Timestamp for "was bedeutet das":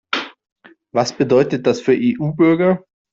0.93-1.79